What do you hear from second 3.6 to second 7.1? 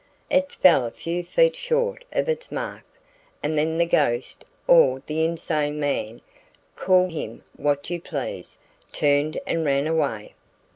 the ghost or the insane man call